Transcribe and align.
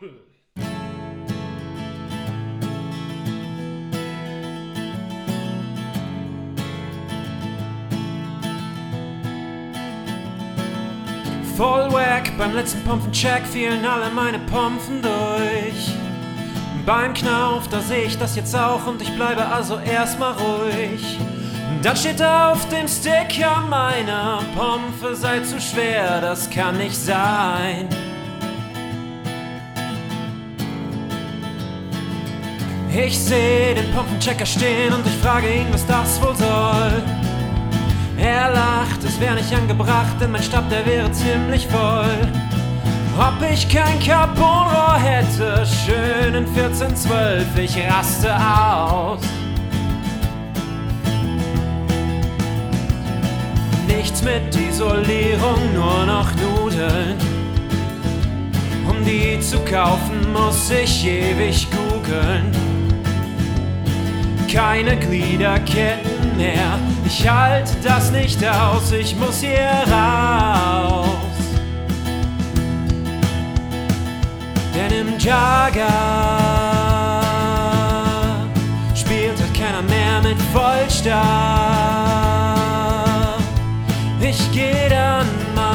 Voll 0.00 0.10
wack, 11.92 12.30
beim 12.38 12.54
letzten 12.54 12.84
Pumpfencheck 12.84 13.44
fielen 13.44 13.84
alle 13.84 14.08
meine 14.10 14.38
Pumpfen 14.38 15.02
durch. 15.02 15.92
Beim 16.86 17.12
Knauf, 17.12 17.66
da 17.68 17.80
sehe 17.80 18.04
ich 18.04 18.16
das 18.16 18.36
jetzt 18.36 18.54
auch 18.54 18.86
und 18.86 19.02
ich 19.02 19.12
bleibe 19.16 19.44
also 19.44 19.80
erstmal 19.80 20.34
ruhig. 20.34 21.18
Dann 21.82 21.96
steht 21.96 22.22
auf 22.22 22.68
dem 22.68 22.86
Sticker 22.86 23.62
meiner 23.68 24.44
Pompe, 24.56 25.16
sei 25.16 25.40
zu 25.40 25.60
schwer, 25.60 26.20
das 26.20 26.48
kann 26.48 26.76
nicht 26.76 26.96
sein. 26.96 27.88
Ich 32.90 33.18
sehe 33.18 33.74
den 33.74 33.92
Pumpenchecker 33.92 34.46
stehen 34.46 34.92
und 34.92 35.06
ich 35.06 35.16
frage 35.16 35.52
ihn, 35.52 35.66
was 35.72 35.86
das 35.86 36.20
wohl 36.22 36.34
soll. 36.34 37.02
Er 38.16 38.50
lacht, 38.50 39.04
es 39.04 39.20
wäre 39.20 39.36
nicht 39.36 39.52
angebracht, 39.54 40.16
denn 40.20 40.32
mein 40.32 40.42
Stab, 40.42 40.68
der 40.70 40.84
wäre 40.86 41.10
ziemlich 41.12 41.66
voll. 41.66 42.28
Ob 43.18 43.50
ich 43.52 43.68
kein 43.68 44.00
Carbonrohr 44.00 44.96
hätte, 44.96 45.66
schön 45.66 46.34
in 46.34 46.46
1412, 46.46 47.58
ich 47.58 47.76
raste 47.78 48.34
aus. 48.34 49.20
Nichts 53.86 54.22
mit 54.22 54.54
Isolierung, 54.56 55.74
nur 55.74 56.06
noch 56.06 56.28
Nudeln. 56.36 57.16
Um 58.88 59.04
die 59.04 59.38
zu 59.40 59.58
kaufen, 59.60 60.32
muss 60.32 60.70
ich 60.70 61.06
ewig 61.06 61.68
googeln. 61.70 62.77
Keine 64.52 64.96
Gliederketten 64.96 66.36
mehr, 66.36 66.78
ich 67.04 67.28
halte 67.28 67.72
das 67.82 68.10
nicht 68.10 68.42
aus, 68.44 68.92
ich 68.92 69.14
muss 69.16 69.40
hier 69.40 69.68
raus. 69.92 71.08
Denn 74.74 74.90
im 75.06 75.18
Jagger 75.18 75.86
spielt 78.94 79.38
halt 79.38 79.54
keiner 79.54 79.82
mehr 79.82 80.22
mit 80.22 80.40
Vollstab. 80.52 81.18
Ich 84.20 84.50
geh 84.52 84.88
dann 84.88 85.26
mal 85.54 85.66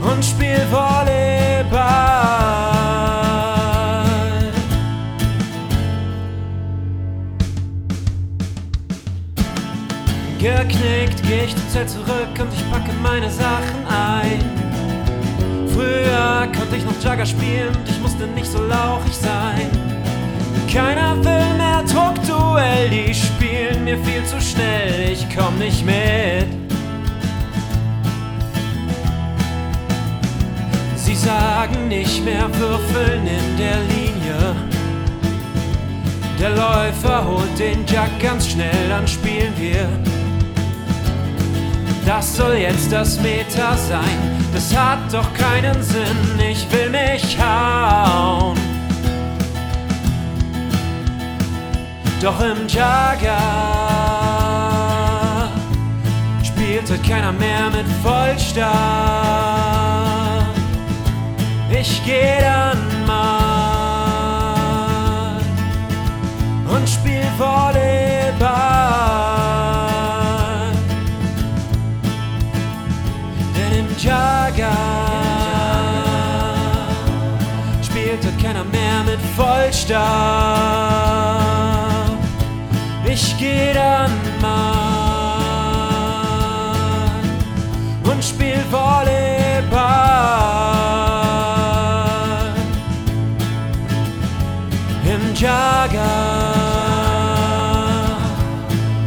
und 0.00 0.24
spiel 0.24 0.60
Volleyball. 0.70 2.11
Geknickt 10.42 11.22
geh 11.22 11.44
ich 11.44 11.54
zum 11.54 11.68
Zelt 11.68 11.88
zurück 11.88 12.34
und 12.40 12.52
ich 12.52 12.68
packe 12.68 12.92
meine 13.00 13.30
Sachen 13.30 13.86
ein. 13.86 14.40
Früher 15.72 16.48
konnte 16.58 16.74
ich 16.76 16.84
noch 16.84 17.00
Jagger 17.00 17.24
spielen 17.24 17.68
und 17.68 17.88
ich 17.88 18.00
musste 18.00 18.26
nicht 18.26 18.50
so 18.50 18.60
lauchig 18.66 19.14
sein. 19.14 19.70
Keiner 20.68 21.16
will 21.18 21.54
mehr 21.56 21.84
Druckduell, 21.84 22.90
die 22.90 23.14
spielen 23.14 23.84
mir 23.84 23.96
viel 23.98 24.24
zu 24.24 24.40
schnell, 24.40 25.12
ich 25.12 25.24
komm 25.32 25.58
nicht 25.60 25.86
mit. 25.86 26.48
Sie 30.96 31.14
sagen 31.14 31.86
nicht 31.86 32.24
mehr 32.24 32.48
würfeln 32.58 33.28
in 33.28 33.56
der 33.58 33.78
Linie. 33.94 34.56
Der 36.40 36.50
Läufer 36.50 37.28
holt 37.28 37.56
den 37.60 37.86
Jack 37.86 38.10
ganz 38.20 38.48
schnell, 38.48 38.88
dann 38.88 39.06
spielen 39.06 39.52
wir. 39.56 39.86
Das 42.04 42.36
soll 42.36 42.54
jetzt 42.54 42.90
das 42.92 43.20
Meta 43.20 43.76
sein, 43.76 44.18
das 44.52 44.76
hat 44.76 44.98
doch 45.12 45.32
keinen 45.34 45.80
Sinn, 45.82 46.38
ich 46.38 46.66
will 46.72 46.90
mich 46.90 47.38
hauen. 47.40 48.58
Doch 52.20 52.40
im 52.40 52.68
Jagger 52.68 53.38
spielte 56.44 56.98
keiner 56.98 57.32
mehr 57.32 57.70
mit 57.70 57.86
Vollstab. 58.02 58.72
Ich 61.70 62.02
geh 62.04 62.40
dann 62.40 63.06
mal 63.06 63.42
und 66.68 66.88
spiel 66.88 67.24
Volleyball. 67.38 68.71
Keiner 78.42 78.64
mehr 78.64 79.04
mit 79.04 79.20
Vollstab. 79.36 80.02
Ich 83.04 83.36
geh 83.38 83.72
dann 83.72 84.10
mal 84.40 85.22
und 88.02 88.24
spiel 88.24 88.58
Volleyball. 88.70 89.12
Im 95.04 95.34
Jagger 95.36 96.54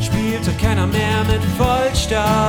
spielte 0.00 0.52
keiner 0.60 0.86
mehr 0.86 1.24
mit 1.26 1.42
Vollstab. 1.56 2.41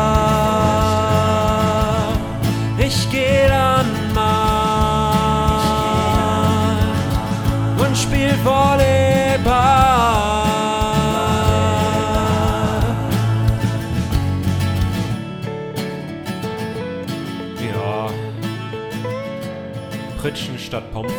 Pritschen 20.34 20.58
statt 20.58 20.92
Pompen 20.92 21.14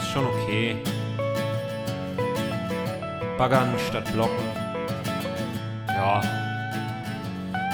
ist 0.00 0.08
schon 0.14 0.24
okay. 0.24 0.78
Baggern 3.36 3.74
statt 3.86 4.10
Blocken. 4.14 4.46
Ja. 5.88 6.22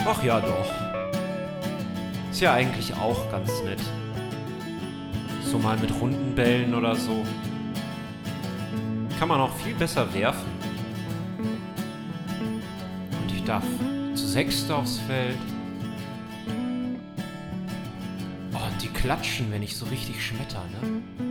Ach 0.04 0.24
ja, 0.24 0.40
doch. 0.40 0.66
Ist 2.32 2.40
ja 2.40 2.54
eigentlich 2.54 2.92
auch 2.94 3.30
ganz 3.30 3.62
nett. 3.62 3.78
So 5.44 5.56
mal 5.56 5.76
mit 5.76 5.92
runden 6.00 6.34
Bällen 6.34 6.74
oder 6.74 6.96
so. 6.96 7.24
Kann 9.20 9.28
man 9.28 9.40
auch 9.40 9.54
viel 9.54 9.74
besser 9.76 10.12
werfen. 10.12 10.50
Und 11.38 13.32
ich 13.32 13.44
darf 13.44 13.62
zu 14.14 14.26
sechst 14.26 14.68
aufs 14.72 14.98
Feld. 14.98 15.38
Klatschen, 19.00 19.50
wenn 19.50 19.62
ich 19.62 19.76
so 19.76 19.86
richtig 19.86 20.22
schmetter, 20.24 20.62
ne? 20.82 21.29